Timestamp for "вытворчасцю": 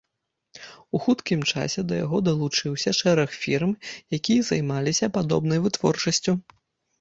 5.69-6.33